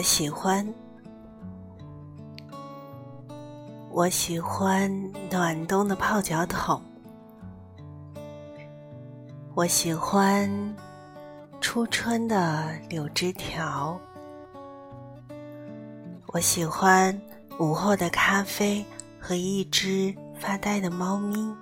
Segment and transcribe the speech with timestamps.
[0.00, 0.66] 我喜欢，
[3.90, 4.90] 我喜欢
[5.30, 6.80] 暖冬的泡脚桶，
[9.54, 10.50] 我喜欢
[11.60, 14.00] 初春的柳枝条，
[16.28, 17.14] 我喜欢
[17.58, 18.82] 午后的咖啡
[19.20, 21.54] 和一只发呆的猫咪，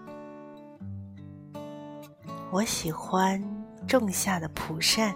[2.52, 3.42] 我喜欢
[3.88, 5.12] 仲夏的蒲扇。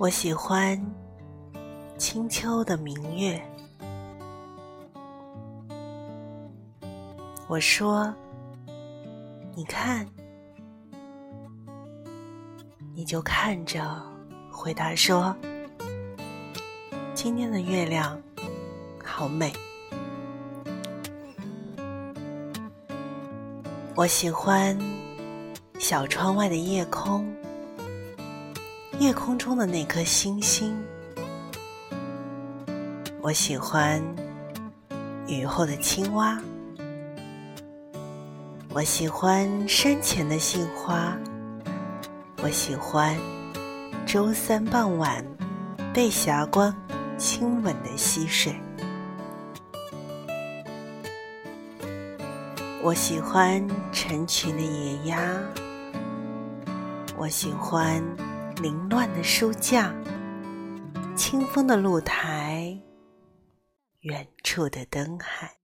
[0.00, 0.80] 我喜欢
[1.98, 3.38] 清秋的明月。
[7.46, 8.10] 我说
[9.54, 10.08] ：“你看，
[12.94, 14.02] 你就看着。”
[14.50, 15.36] 回答说
[17.12, 18.18] ：“今天的月亮
[19.04, 19.52] 好美。”
[23.94, 24.78] 我喜欢
[25.78, 27.30] 小窗外的夜空。
[29.00, 30.76] 夜空中的那颗星星，
[33.22, 33.98] 我喜欢
[35.26, 36.38] 雨后的青蛙，
[38.74, 41.16] 我喜欢山前的杏花，
[42.42, 43.16] 我喜欢
[44.04, 45.24] 周三傍晚
[45.94, 46.70] 被霞光
[47.16, 48.54] 亲吻的溪水，
[52.82, 55.34] 我喜欢成群的野鸭，
[57.16, 58.04] 我喜欢。
[58.60, 59.90] 凌乱的书架，
[61.16, 62.78] 清风的露台，
[64.00, 65.56] 远处的灯海。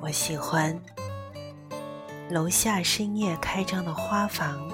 [0.00, 0.74] 我喜欢
[2.30, 4.70] 楼下深夜开张的花房。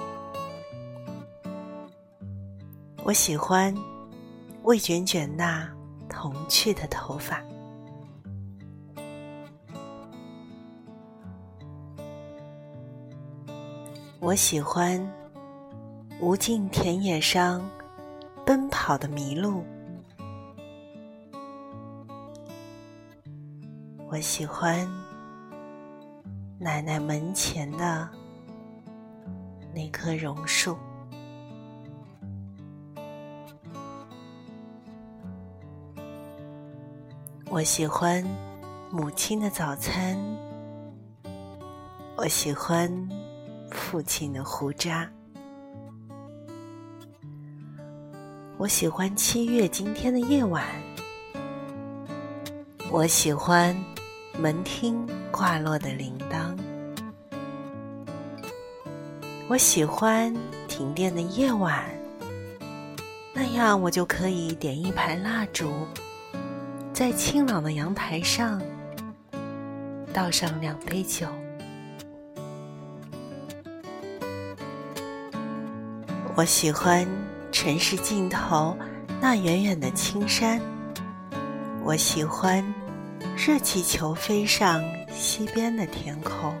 [3.03, 3.75] 我喜欢
[4.63, 5.69] 魏卷卷那
[6.07, 7.43] 童趣的头发。
[14.21, 15.01] 我喜欢
[16.19, 17.67] 无尽田野上
[18.45, 19.63] 奔跑的麋鹿，
[24.09, 24.85] 我喜欢
[26.59, 28.09] 奶奶门前的
[29.73, 30.77] 那棵榕树，
[37.49, 38.21] 我喜欢
[38.91, 40.17] 母亲的早餐，
[42.17, 43.18] 我喜欢。
[43.71, 45.09] 父亲的胡渣，
[48.57, 50.63] 我喜欢七月今天的夜晚，
[52.91, 53.75] 我喜欢
[54.37, 56.55] 门厅挂落的铃铛，
[59.47, 60.33] 我喜欢
[60.67, 61.83] 停电的夜晚，
[63.33, 65.71] 那样我就可以点一排蜡烛，
[66.93, 68.61] 在清朗的阳台上
[70.13, 71.27] 倒上两杯酒。
[76.39, 77.05] 我喜欢
[77.51, 78.73] 城市尽头
[79.19, 80.57] 那远远的青山，
[81.83, 82.63] 我喜欢
[83.35, 86.57] 热气球飞上西边的天空，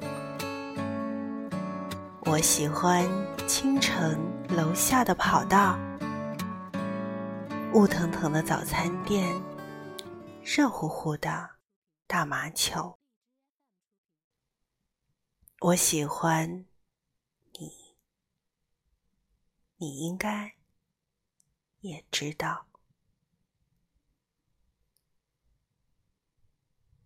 [2.25, 3.07] 我喜欢
[3.47, 4.19] 清晨
[4.49, 5.79] 楼下的跑道，
[7.73, 9.33] 雾腾腾的早餐店，
[10.43, 11.51] 热乎乎的
[12.05, 12.99] 大麻球，
[15.61, 16.68] 我喜欢。
[19.81, 20.53] 你应该
[21.79, 22.68] 也知道。